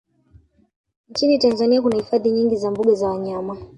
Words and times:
Nchini 1.09 1.39
Tanzania 1.39 1.81
kuna 1.81 1.95
hifadhi 1.95 2.31
nyingi 2.31 2.55
za 2.55 2.71
mbuga 2.71 2.93
za 2.93 3.07
wanyama 3.09 3.57